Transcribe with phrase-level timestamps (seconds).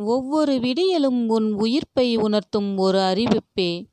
[0.00, 3.84] ஒவ்வொரு விடியலும் உன் உயிர்ப்பை உணர்த்தும் ஒரு அறிவிப்பே.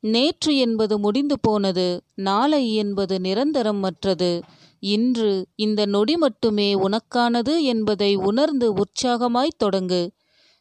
[0.00, 4.40] நேற்று என்பது முடிந்து போனது நாளை என்பது நிரந்தரம் அற்றது.
[4.78, 10.10] இன்று இந்த நொடி மட்டுமே உனக்கானது என்பதை உணர்ந்து உற்சாகமாய் தொடங்கு.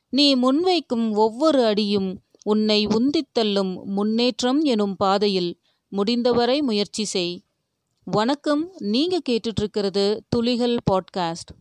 [0.09, 7.43] நீ முன்வைக்கும் ஒவ்வொரு அடியும் உன்னை உந்தித்தள்ளும் முன்னேற்றம் எனும் பாதையில் முடிந்தவரை முயற்சி செய்.
[8.03, 11.58] வணக்கம் நீங்க கேட்டுட்ருக்கிறது துளிகள் பாட்காஸ்ட்.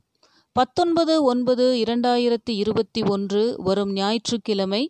[0.59, 4.81] பத்தொன்பது ஒன்பது இரண்டாயிரத்தி இருபத்தி ஒன்று வரும் ஞாயிற்றுக்கிழமை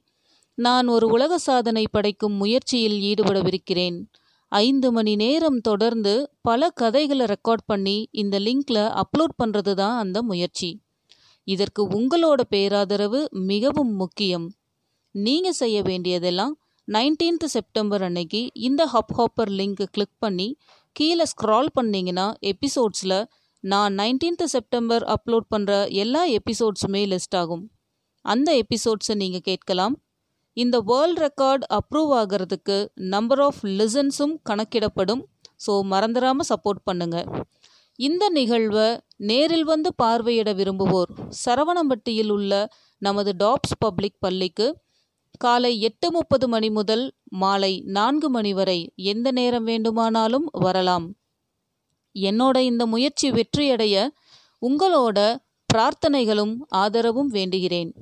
[0.54, 3.96] நான் ஒரு உலக சாதனை படைக்கும் முயற்சியில் ஈடுபடவிருக்கிறேன்.
[4.48, 10.70] ஐந்து மணி நேரம் தொடர்ந்து பல கதைகளை ரெக்கார்ட் பண்ணி இந்த லிங்க்ல அப்லோட் பண்ணுறது தான் அந்த முயற்சி.
[11.44, 14.46] இதற்கு உங்களோட பேராதரவு மிகவும் முக்கியம்.
[15.10, 16.58] நீங்கள் செய்ய வேண்டியதெல்லாம்
[16.88, 20.48] நைன்டீன்த் செப்டம்பர் அன்னைக்கு இந்த ஹப் ஹாப்பர் லிங்க் கிளிக் பண்ணி
[20.92, 23.24] கீழே ஸ்க்ரால் பண்ணீங்கன்னா எபிசோட்ஸில்
[23.64, 25.72] நான் நைன்டீன்த் செப்டம்பர் அப்லோட் பண்ணுற
[26.02, 27.64] எல்லா எபிசோட்ஸுமே லிஸ்ட் ஆகும்.
[28.24, 29.94] அந்த எபிசோட்ஸை நீங்கள் கேட்கலாம்.
[30.56, 32.76] இந்த வேர்ல்ட் ரெக்கார்ட் அப்ரூவ் ஆகிறதுக்கு
[33.14, 35.22] நம்பர் ஆஃப் லிசன்ஸும் கணக்கிடப்படும்.
[35.56, 37.28] ஸோ மறந்துடாமல் சப்போர்ட் பண்ணுங்கள்
[37.98, 41.10] இந்த நிகழ்வை நேரில் வந்து பார்வையிட விரும்புவோர்
[41.44, 42.52] சரவணம்பட்டியில் உள்ள
[43.02, 44.66] நமது டாப்ஸ் பப்ளிக் பள்ளிக்கு
[45.38, 51.06] காலை எட்டு முப்பது மணி முதல் மாலை நான்கு மணி வரை எந்த நேரம் வேண்டுமானாலும் வரலாம்.
[52.20, 54.08] என்னோட இந்த முயற்சி வெற்றியடைய
[54.62, 55.36] உங்களோட
[55.74, 57.92] பிரார்த்தனைகளும் ஆதரவும் வேண்டுகிறேன்.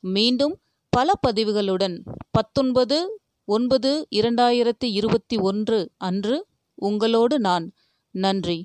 [0.00, 1.96] மீண்டும் பல பதிவுகளுடன்
[2.30, 7.72] பத்தொன்பது ஒன்பது இரண்டாயிரத்தி இருபத்தி ஒன்று அன்று உங்களோடு நான்.
[8.10, 8.58] நன்றி.